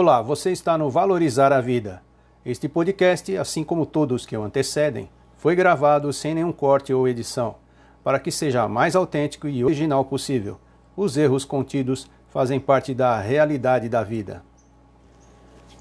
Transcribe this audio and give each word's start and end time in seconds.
Olá, 0.00 0.22
você 0.22 0.52
está 0.52 0.78
no 0.78 0.88
Valorizar 0.88 1.52
a 1.52 1.60
Vida. 1.60 2.00
Este 2.46 2.68
podcast, 2.68 3.36
assim 3.36 3.64
como 3.64 3.84
todos 3.84 4.24
que 4.24 4.36
o 4.36 4.44
antecedem, 4.44 5.10
foi 5.36 5.56
gravado 5.56 6.12
sem 6.12 6.36
nenhum 6.36 6.52
corte 6.52 6.94
ou 6.94 7.08
edição, 7.08 7.56
para 8.04 8.20
que 8.20 8.30
seja 8.30 8.68
mais 8.68 8.94
autêntico 8.94 9.48
e 9.48 9.64
original 9.64 10.04
possível. 10.04 10.56
Os 10.96 11.16
erros 11.16 11.44
contidos 11.44 12.08
fazem 12.28 12.60
parte 12.60 12.94
da 12.94 13.18
realidade 13.18 13.88
da 13.88 14.04
vida. 14.04 14.40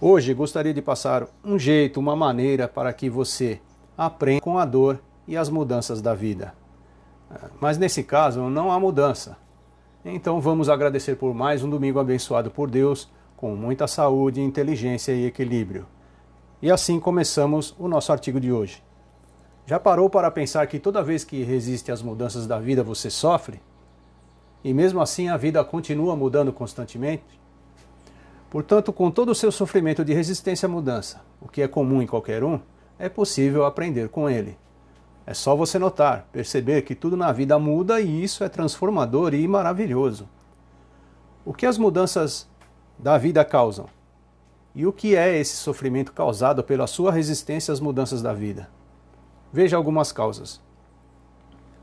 Hoje 0.01 0.33
gostaria 0.33 0.73
de 0.73 0.81
passar 0.81 1.27
um 1.45 1.59
jeito, 1.59 1.99
uma 1.99 2.15
maneira 2.15 2.67
para 2.67 2.91
que 2.93 3.11
você 3.11 3.61
aprenda 3.95 4.41
com 4.41 4.57
a 4.57 4.65
dor 4.65 4.99
e 5.27 5.37
as 5.37 5.47
mudanças 5.47 6.01
da 6.01 6.15
vida. 6.15 6.55
Mas 7.61 7.77
nesse 7.77 8.01
caso 8.03 8.49
não 8.49 8.71
há 8.71 8.79
mudança. 8.79 9.37
Então 10.03 10.41
vamos 10.41 10.69
agradecer 10.69 11.17
por 11.17 11.35
mais 11.35 11.63
um 11.63 11.69
domingo 11.69 11.99
abençoado 11.99 12.49
por 12.49 12.67
Deus 12.67 13.07
com 13.37 13.55
muita 13.55 13.87
saúde, 13.87 14.41
inteligência 14.41 15.11
e 15.11 15.27
equilíbrio. 15.27 15.85
E 16.59 16.71
assim 16.71 16.99
começamos 16.99 17.73
o 17.77 17.87
nosso 17.87 18.11
artigo 18.11 18.39
de 18.39 18.51
hoje. 18.51 18.83
Já 19.67 19.79
parou 19.79 20.09
para 20.09 20.31
pensar 20.31 20.65
que 20.65 20.79
toda 20.79 21.03
vez 21.03 21.23
que 21.23 21.43
resiste 21.43 21.91
às 21.91 22.01
mudanças 22.01 22.47
da 22.47 22.59
vida 22.59 22.83
você 22.83 23.11
sofre? 23.11 23.61
E 24.63 24.73
mesmo 24.73 24.99
assim 24.99 25.29
a 25.29 25.37
vida 25.37 25.63
continua 25.63 26.15
mudando 26.15 26.51
constantemente? 26.51 27.39
Portanto, 28.49 28.91
com 28.91 29.11
todo 29.11 29.29
o 29.29 29.35
seu 29.35 29.51
sofrimento 29.51 30.03
de 30.03 30.13
resistência 30.13 30.65
à 30.65 30.69
mudança, 30.69 31.21
o 31.39 31.47
que 31.47 31.61
é 31.61 31.67
comum 31.67 32.01
em 32.01 32.07
qualquer 32.07 32.43
um, 32.43 32.59
é 32.97 33.07
possível 33.07 33.65
aprender 33.65 34.09
com 34.09 34.27
ele. 34.27 34.57
É 35.27 35.33
só 35.35 35.55
você 35.55 35.77
notar, 35.77 36.27
perceber 36.31 36.81
que 36.81 36.95
tudo 36.95 37.15
na 37.15 37.31
vida 37.31 37.59
muda 37.59 38.01
e 38.01 38.23
isso 38.23 38.43
é 38.43 38.49
transformador 38.49 39.35
e 39.35 39.47
maravilhoso. 39.47 40.27
O 41.45 41.53
que 41.53 41.67
as 41.67 41.77
mudanças 41.77 42.49
da 42.97 43.17
vida 43.17 43.45
causam. 43.45 43.87
E 44.73 44.85
o 44.85 44.93
que 44.93 45.15
é 45.15 45.37
esse 45.37 45.55
sofrimento 45.55 46.13
causado 46.13 46.63
pela 46.63 46.87
sua 46.87 47.11
resistência 47.11 47.71
às 47.71 47.79
mudanças 47.79 48.21
da 48.21 48.33
vida? 48.33 48.69
Veja 49.51 49.77
algumas 49.77 50.11
causas. 50.11 50.61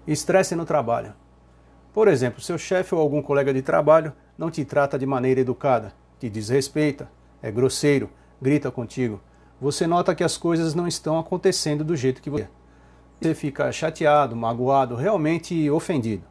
Estresse 0.06 0.54
no 0.54 0.64
trabalho. 0.64 1.14
Por 1.92 2.08
exemplo, 2.08 2.40
seu 2.40 2.58
chefe 2.58 2.94
ou 2.94 3.00
algum 3.00 3.22
colega 3.22 3.54
de 3.54 3.62
trabalho 3.62 4.12
não 4.36 4.50
te 4.50 4.64
trata 4.64 4.98
de 4.98 5.06
maneira 5.06 5.40
educada, 5.40 5.92
te 6.18 6.28
desrespeita, 6.28 7.08
é 7.42 7.50
grosseiro, 7.50 8.10
grita 8.40 8.70
contigo. 8.70 9.20
Você 9.60 9.86
nota 9.86 10.14
que 10.14 10.24
as 10.24 10.36
coisas 10.36 10.74
não 10.74 10.86
estão 10.86 11.18
acontecendo 11.18 11.84
do 11.84 11.96
jeito 11.96 12.20
que 12.20 12.30
você. 12.30 12.48
Você 13.20 13.34
fica 13.34 13.70
chateado, 13.72 14.36
magoado, 14.36 14.96
realmente 14.96 15.70
ofendido. 15.70 16.24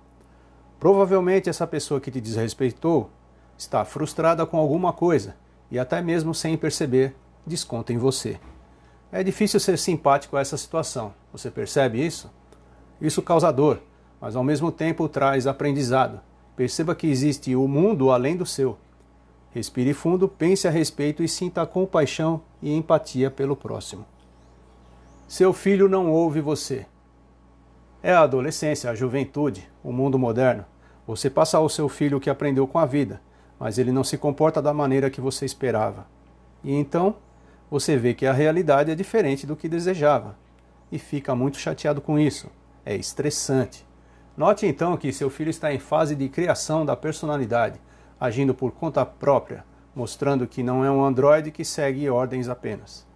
Provavelmente 0.80 1.50
essa 1.50 1.66
pessoa 1.66 2.02
que 2.02 2.12
te 2.12 2.20
desrespeitou 2.20 3.10
está 3.58 3.84
frustrada 3.86 4.46
com 4.46 4.58
alguma 4.58 4.92
coisa 4.94 5.36
e 5.72 5.80
até 5.80 6.02
mesmo 6.02 6.34
sem 6.34 6.56
perceber, 6.56 7.16
desconta 7.46 7.92
em 7.92 7.98
você. 7.98 8.40
É 9.12 9.24
difícil 9.24 9.60
ser 9.60 9.78
simpático 9.78 10.38
a 10.38 10.42
essa 10.42 10.58
situação, 10.58 11.14
você 11.32 11.50
percebe 11.50 12.04
isso? 12.06 12.32
Isso 13.02 13.22
causa 13.22 13.52
dor, 13.52 13.82
mas 14.22 14.36
ao 14.36 14.44
mesmo 14.44 14.72
tempo 14.72 15.10
traz 15.10 15.48
aprendizado. 15.48 16.22
Perceba 16.56 16.96
que 16.96 17.08
existe 17.08 17.56
o 17.56 17.68
mundo 17.68 18.12
além 18.12 18.38
do 18.38 18.46
seu. 18.46 18.78
Respire 19.52 19.94
fundo, 19.94 20.28
pense 20.28 20.68
a 20.68 20.72
respeito 20.72 21.24
e 21.24 21.28
sinta 21.28 21.66
compaixão 21.66 22.42
e 22.62 22.72
empatia 22.72 23.30
pelo 23.30 23.56
próximo. 23.56 24.06
Seu 25.28 25.54
filho 25.54 25.90
não 25.90 26.12
ouve 26.12 26.42
você. 26.42 26.86
É 28.02 28.14
a 28.14 28.22
adolescência, 28.22 28.90
a 28.90 28.96
juventude, 28.96 29.68
o 29.84 29.92
mundo 29.92 30.20
moderno. 30.20 30.66
Você 31.08 31.30
passa 31.30 31.58
ao 31.58 31.68
seu 31.68 31.90
filho 31.90 32.18
o 32.18 32.22
que 32.22 32.30
aprendeu 32.30 32.68
com 32.68 32.78
a 32.78 32.86
vida 32.86 33.20
mas 33.60 33.78
ele 33.78 33.92
não 33.92 34.04
se 34.04 34.18
comporta 34.18 34.62
da 34.62 34.74
maneira 34.74 35.10
que 35.10 35.22
você 35.22 35.46
esperava. 35.46 36.06
E 36.64 36.74
então 36.74 37.16
você 37.70 37.98
vê 37.98 38.14
que 38.14 38.26
a 38.26 38.34
realidade 38.34 38.92
é 38.92 38.96
diferente 38.96 39.48
do 39.48 39.56
que 39.56 39.68
desejava 39.68 40.36
e 40.92 41.00
fica 41.00 41.34
muito 41.34 41.58
chateado 41.58 42.02
com 42.02 42.20
isso. 42.20 42.50
É 42.86 42.96
estressante. 42.96 43.86
Note 44.36 44.66
então 44.66 44.98
que 44.98 45.12
seu 45.12 45.30
filho 45.30 45.50
está 45.50 45.74
em 45.74 45.80
fase 45.80 46.16
de 46.16 46.30
criação 46.30 46.86
da 46.86 46.96
personalidade, 46.96 47.80
agindo 48.20 48.54
por 48.54 48.72
conta 48.72 49.06
própria, 49.06 49.64
mostrando 49.96 50.48
que 50.48 50.64
não 50.64 50.84
é 50.84 50.92
um 50.92 51.04
androide 51.04 51.52
que 51.52 51.66
segue 51.66 52.10
ordens 52.10 52.48
apenas. 52.50 53.08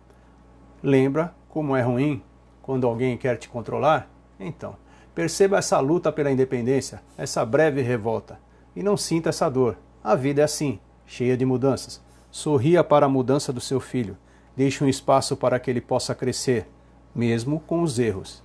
Lembra 0.81 1.33
como 1.49 1.75
é 1.75 1.81
ruim 1.81 2.21
quando 2.61 2.85
alguém 2.85 3.17
quer 3.17 3.37
te 3.37 3.49
controlar? 3.49 4.09
Então, 4.39 4.75
perceba 5.15 5.57
essa 5.57 5.79
luta 5.79 6.11
pela 6.11 6.31
independência, 6.31 7.01
essa 7.17 7.43
breve 7.45 7.81
revolta, 7.81 8.39
e 8.75 8.83
não 8.83 8.95
sinta 8.95 9.29
essa 9.29 9.49
dor. 9.49 9.77
A 10.03 10.15
vida 10.15 10.41
é 10.41 10.43
assim, 10.43 10.79
cheia 11.05 11.35
de 11.35 11.45
mudanças. 11.45 12.01
Sorria 12.29 12.83
para 12.83 13.07
a 13.07 13.09
mudança 13.09 13.51
do 13.51 13.59
seu 13.59 13.79
filho. 13.79 14.17
Deixe 14.55 14.83
um 14.83 14.87
espaço 14.87 15.35
para 15.35 15.59
que 15.59 15.69
ele 15.69 15.81
possa 15.81 16.13
crescer, 16.13 16.67
mesmo 17.15 17.59
com 17.61 17.81
os 17.81 17.97
erros. 17.97 18.43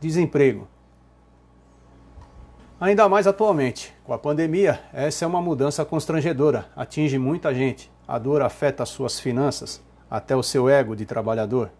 Desemprego. 0.00 0.68
Ainda 2.80 3.08
mais 3.08 3.26
atualmente, 3.26 3.94
com 4.04 4.12
a 4.12 4.18
pandemia, 4.18 4.80
essa 4.92 5.24
é 5.24 5.28
uma 5.28 5.40
mudança 5.40 5.84
constrangedora, 5.84 6.66
atinge 6.76 7.18
muita 7.18 7.54
gente. 7.54 7.90
A 8.06 8.18
dor 8.18 8.42
afeta 8.42 8.82
as 8.82 8.90
suas 8.90 9.18
finanças, 9.18 9.82
até 10.10 10.36
o 10.36 10.42
seu 10.42 10.68
ego 10.68 10.94
de 10.94 11.06
trabalhador. 11.06 11.70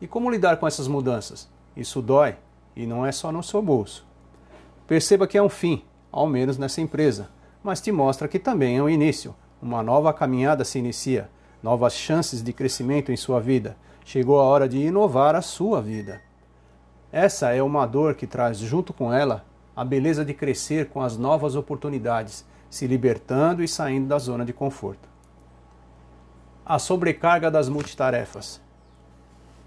E 0.00 0.06
como 0.06 0.30
lidar 0.30 0.56
com 0.56 0.66
essas 0.66 0.88
mudanças? 0.88 1.50
Isso 1.76 2.00
dói 2.00 2.36
e 2.74 2.86
não 2.86 3.04
é 3.04 3.12
só 3.12 3.30
no 3.30 3.42
seu 3.42 3.60
bolso. 3.60 4.06
Perceba 4.86 5.26
que 5.26 5.36
é 5.36 5.42
um 5.42 5.48
fim, 5.48 5.84
ao 6.10 6.26
menos 6.26 6.56
nessa 6.56 6.80
empresa 6.80 7.28
mas 7.62 7.80
te 7.80 7.92
mostra 7.92 8.28
que 8.28 8.38
também 8.38 8.78
é 8.78 8.82
um 8.82 8.88
início. 8.88 9.34
Uma 9.60 9.82
nova 9.82 10.12
caminhada 10.12 10.64
se 10.64 10.78
inicia, 10.78 11.28
novas 11.62 11.94
chances 11.94 12.42
de 12.42 12.52
crescimento 12.52 13.10
em 13.10 13.16
sua 13.16 13.40
vida. 13.40 13.76
Chegou 14.04 14.38
a 14.38 14.44
hora 14.44 14.68
de 14.68 14.78
inovar 14.78 15.34
a 15.34 15.42
sua 15.42 15.82
vida. 15.82 16.20
Essa 17.10 17.52
é 17.52 17.62
uma 17.62 17.86
dor 17.86 18.14
que 18.14 18.26
traz 18.26 18.58
junto 18.58 18.92
com 18.92 19.12
ela 19.12 19.44
a 19.74 19.84
beleza 19.84 20.24
de 20.24 20.34
crescer 20.34 20.88
com 20.88 21.00
as 21.00 21.16
novas 21.16 21.54
oportunidades, 21.54 22.44
se 22.68 22.86
libertando 22.86 23.62
e 23.62 23.68
saindo 23.68 24.08
da 24.08 24.18
zona 24.18 24.44
de 24.44 24.52
conforto. 24.52 25.08
A 26.66 26.78
sobrecarga 26.78 27.50
das 27.50 27.68
multitarefas. 27.68 28.60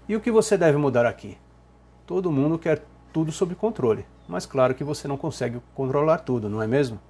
E 0.08 0.14
o 0.14 0.20
que 0.20 0.30
você 0.30 0.56
deve 0.56 0.76
mudar 0.76 1.06
aqui? 1.06 1.38
Todo 2.06 2.30
mundo 2.30 2.58
quer 2.58 2.84
tudo 3.12 3.32
sob 3.32 3.54
controle, 3.54 4.06
mas 4.28 4.46
claro 4.46 4.74
que 4.74 4.84
você 4.84 5.08
não 5.08 5.16
consegue 5.16 5.60
controlar 5.74 6.18
tudo, 6.18 6.48
não 6.48 6.62
é 6.62 6.66
mesmo? 6.66 7.00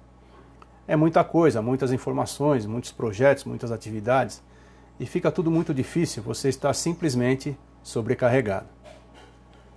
É 0.87 0.95
muita 0.95 1.23
coisa, 1.23 1.61
muitas 1.61 1.93
informações, 1.93 2.65
muitos 2.65 2.91
projetos, 2.91 3.45
muitas 3.45 3.71
atividades, 3.71 4.43
e 4.99 5.05
fica 5.05 5.31
tudo 5.31 5.49
muito 5.49 5.73
difícil, 5.73 6.21
você 6.21 6.49
está 6.49 6.73
simplesmente 6.73 7.57
sobrecarregado. 7.81 8.67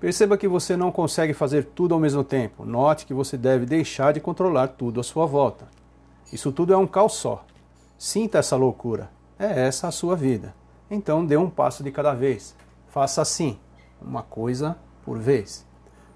Perceba 0.00 0.36
que 0.36 0.46
você 0.46 0.76
não 0.76 0.92
consegue 0.92 1.32
fazer 1.32 1.64
tudo 1.74 1.94
ao 1.94 2.00
mesmo 2.00 2.22
tempo. 2.22 2.64
Note 2.64 3.06
que 3.06 3.14
você 3.14 3.36
deve 3.36 3.64
deixar 3.64 4.12
de 4.12 4.20
controlar 4.20 4.68
tudo 4.68 5.00
à 5.00 5.02
sua 5.02 5.24
volta. 5.24 5.66
Isso 6.32 6.52
tudo 6.52 6.74
é 6.74 6.76
um 6.76 6.86
caos 6.86 7.14
só. 7.14 7.44
Sinta 7.96 8.38
essa 8.38 8.56
loucura. 8.56 9.10
É 9.38 9.66
essa 9.66 9.88
a 9.88 9.92
sua 9.92 10.14
vida. 10.14 10.54
Então 10.90 11.24
dê 11.24 11.36
um 11.36 11.48
passo 11.48 11.82
de 11.82 11.90
cada 11.90 12.12
vez. 12.12 12.54
Faça 12.88 13.22
assim, 13.22 13.58
uma 14.00 14.22
coisa 14.22 14.76
por 15.02 15.18
vez. 15.18 15.64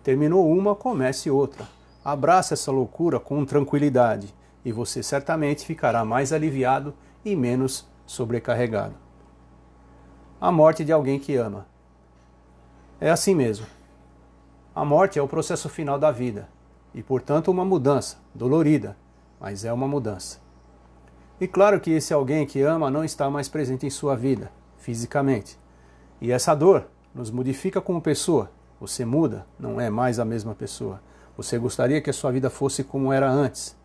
Terminou 0.02 0.50
uma, 0.50 0.74
comece 0.74 1.30
outra. 1.30 1.66
Abrace 2.04 2.52
essa 2.52 2.70
loucura 2.70 3.18
com 3.18 3.44
tranquilidade 3.46 4.34
e 4.64 4.72
você 4.72 5.02
certamente 5.02 5.64
ficará 5.64 6.04
mais 6.04 6.32
aliviado 6.32 6.94
e 7.24 7.34
menos 7.34 7.88
sobrecarregado. 8.06 8.94
A 10.40 10.50
morte 10.50 10.84
de 10.84 10.92
alguém 10.92 11.18
que 11.18 11.36
ama. 11.36 11.66
É 13.00 13.10
assim 13.10 13.34
mesmo. 13.34 13.66
A 14.74 14.84
morte 14.84 15.18
é 15.18 15.22
o 15.22 15.28
processo 15.28 15.68
final 15.68 15.98
da 15.98 16.10
vida 16.10 16.48
e, 16.94 17.02
portanto, 17.02 17.50
uma 17.50 17.64
mudança, 17.64 18.18
dolorida, 18.34 18.96
mas 19.38 19.64
é 19.64 19.72
uma 19.72 19.88
mudança. 19.88 20.38
E 21.40 21.48
claro 21.48 21.80
que 21.80 21.90
esse 21.90 22.12
alguém 22.12 22.46
que 22.46 22.60
ama 22.60 22.90
não 22.90 23.02
está 23.02 23.30
mais 23.30 23.48
presente 23.48 23.86
em 23.86 23.90
sua 23.90 24.14
vida, 24.14 24.52
fisicamente. 24.76 25.58
E 26.20 26.30
essa 26.30 26.54
dor 26.54 26.86
nos 27.14 27.30
modifica 27.30 27.80
como 27.80 28.02
pessoa. 28.02 28.50
Você 28.78 29.04
muda, 29.04 29.46
não 29.58 29.80
é 29.80 29.88
mais 29.88 30.18
a 30.18 30.24
mesma 30.24 30.54
pessoa. 30.54 31.02
Você 31.36 31.58
gostaria 31.58 32.00
que 32.00 32.10
a 32.10 32.12
sua 32.12 32.30
vida 32.30 32.50
fosse 32.50 32.84
como 32.84 33.12
era 33.12 33.30
antes, 33.30 33.76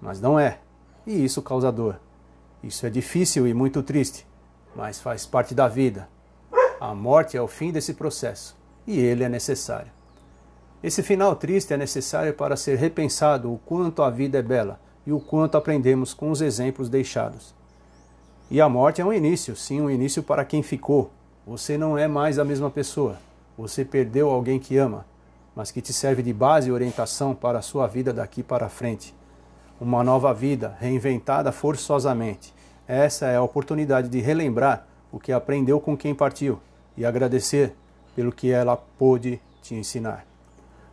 mas 0.00 0.20
não 0.20 0.38
é. 0.38 0.58
E 1.06 1.24
isso 1.24 1.42
causa 1.42 1.70
dor. 1.70 2.00
Isso 2.62 2.86
é 2.86 2.90
difícil 2.90 3.46
e 3.46 3.54
muito 3.54 3.82
triste, 3.82 4.26
mas 4.74 5.00
faz 5.00 5.24
parte 5.24 5.54
da 5.54 5.68
vida. 5.68 6.08
A 6.80 6.94
morte 6.94 7.36
é 7.36 7.40
o 7.40 7.46
fim 7.46 7.70
desse 7.70 7.94
processo 7.94 8.56
e 8.86 8.98
ele 8.98 9.24
é 9.24 9.28
necessário. 9.28 9.90
Esse 10.82 11.02
final 11.02 11.34
triste 11.36 11.72
é 11.72 11.76
necessário 11.76 12.34
para 12.34 12.56
ser 12.56 12.76
repensado 12.76 13.52
o 13.52 13.58
quanto 13.58 14.02
a 14.02 14.10
vida 14.10 14.38
é 14.38 14.42
bela 14.42 14.80
e 15.06 15.12
o 15.12 15.20
quanto 15.20 15.56
aprendemos 15.56 16.12
com 16.12 16.30
os 16.30 16.40
exemplos 16.40 16.88
deixados. 16.88 17.54
E 18.50 18.60
a 18.60 18.68
morte 18.68 19.00
é 19.00 19.04
um 19.04 19.12
início, 19.12 19.56
sim, 19.56 19.80
um 19.80 19.90
início 19.90 20.22
para 20.22 20.44
quem 20.44 20.62
ficou. 20.62 21.10
Você 21.46 21.78
não 21.78 21.96
é 21.96 22.06
mais 22.06 22.38
a 22.38 22.44
mesma 22.44 22.70
pessoa. 22.70 23.18
Você 23.56 23.84
perdeu 23.84 24.28
alguém 24.28 24.58
que 24.58 24.76
ama, 24.76 25.06
mas 25.54 25.70
que 25.70 25.80
te 25.80 25.92
serve 25.92 26.22
de 26.22 26.32
base 26.32 26.68
e 26.68 26.72
orientação 26.72 27.34
para 27.34 27.58
a 27.58 27.62
sua 27.62 27.86
vida 27.86 28.12
daqui 28.12 28.42
para 28.42 28.68
frente 28.68 29.14
uma 29.80 30.02
nova 30.02 30.32
vida 30.32 30.76
reinventada 30.80 31.52
forçosamente, 31.52 32.54
Essa 32.88 33.26
é 33.26 33.36
a 33.36 33.42
oportunidade 33.42 34.08
de 34.08 34.20
relembrar 34.20 34.86
o 35.10 35.18
que 35.18 35.32
aprendeu 35.32 35.80
com 35.80 35.96
quem 35.96 36.14
partiu 36.14 36.60
e 36.96 37.04
agradecer 37.04 37.74
pelo 38.14 38.30
que 38.30 38.50
ela 38.50 38.76
pôde 38.76 39.40
te 39.60 39.74
ensinar. 39.74 40.24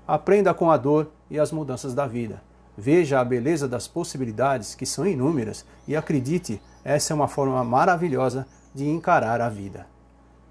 Aprenda 0.08 0.54
com 0.54 0.72
a 0.72 0.78
dor 0.78 1.12
e 1.30 1.40
as 1.40 1.52
mudanças 1.52 1.94
da 1.94 2.08
vida. 2.08 2.42
Veja 2.76 3.20
a 3.20 3.24
beleza 3.24 3.68
das 3.68 3.88
possibilidades, 3.88 4.74
que 4.74 4.88
são 4.88 5.06
inúmeras, 5.06 5.64
e 5.88 5.96
acredite, 5.96 6.60
essa 6.84 7.14
é 7.14 7.16
uma 7.16 7.28
forma 7.28 7.64
maravilhosa 7.64 8.48
de 8.74 8.90
encarar 8.90 9.40
a 9.40 9.50
vida. 9.50 9.86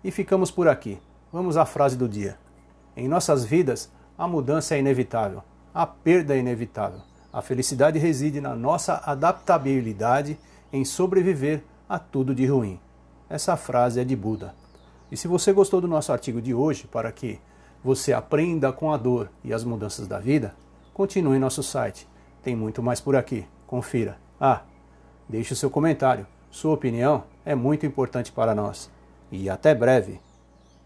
E 0.04 0.12
ficamos 0.12 0.50
por 0.50 0.68
aqui. 0.68 0.98
Vamos 1.32 1.56
à 1.56 1.66
frase 1.66 1.96
do 1.96 2.08
dia. 2.08 2.38
Em 2.96 3.08
nossas 3.08 3.44
vidas, 3.44 3.90
a 4.16 4.28
mudança 4.28 4.76
é 4.76 4.78
inevitável, 4.78 5.42
a 5.74 5.86
perda 5.86 6.36
é 6.36 6.38
inevitável. 6.38 7.00
A 7.32 7.40
felicidade 7.40 7.98
reside 7.98 8.40
na 8.40 8.54
nossa 8.54 9.02
adaptabilidade 9.06 10.38
em 10.72 10.84
sobreviver 10.84 11.62
a 11.88 11.98
tudo 11.98 12.34
de 12.34 12.46
ruim. 12.46 12.78
Essa 13.28 13.56
frase 13.56 14.00
é 14.00 14.04
de 14.04 14.14
Buda. 14.14 14.54
E 15.10 15.16
se 15.16 15.26
você 15.26 15.52
gostou 15.52 15.80
do 15.80 15.88
nosso 15.88 16.12
artigo 16.12 16.40
de 16.42 16.52
hoje, 16.52 16.86
para 16.86 17.10
que 17.10 17.40
você 17.82 18.12
aprenda 18.12 18.72
com 18.72 18.92
a 18.92 18.96
dor 18.96 19.30
e 19.42 19.52
as 19.52 19.64
mudanças 19.64 20.06
da 20.06 20.18
vida, 20.18 20.54
continue 20.92 21.36
em 21.36 21.40
nosso 21.40 21.62
site. 21.62 22.06
Tem 22.42 22.54
muito 22.54 22.82
mais 22.82 23.00
por 23.00 23.16
aqui. 23.16 23.46
Confira. 23.66 24.18
Ah, 24.40 24.62
deixe 25.28 25.52
o 25.52 25.56
seu 25.56 25.70
comentário. 25.70 26.26
Sua 26.50 26.74
opinião 26.74 27.24
é 27.44 27.54
muito 27.54 27.86
importante 27.86 28.30
para 28.30 28.54
nós. 28.54 28.90
E 29.30 29.48
até 29.48 29.74
breve! 29.74 30.31